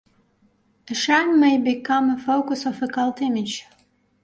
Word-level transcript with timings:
A 0.89 0.95
shrine 0.95 1.39
may 1.39 1.59
become 1.59 2.09
a 2.09 2.17
focus 2.17 2.65
of 2.65 2.81
a 2.81 2.87
cult 2.87 3.21
image. 3.21 3.67